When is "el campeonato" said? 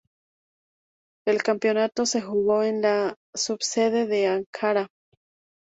1.27-2.07